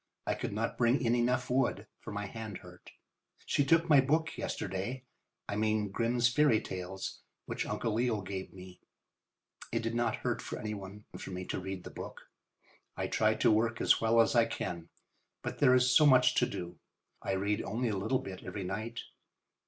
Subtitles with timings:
[0.25, 2.91] I could not bring in enough wood, for my hand hurt.
[3.45, 5.03] She took my book yesterday.
[5.47, 8.79] I mean "Grimm's Fairy Tales," which Uncle Leo gave me.
[9.71, 12.31] It did not hurt any one for me to read the book.
[12.97, 14.89] I try to work as well as I can,
[15.43, 16.79] but there is so much to do.
[17.21, 19.01] I read only a little bit every night.